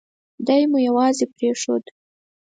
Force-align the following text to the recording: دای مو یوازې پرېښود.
دای 0.45 0.63
مو 0.71 0.77
یوازې 0.87 1.25
پرېښود. 1.35 1.83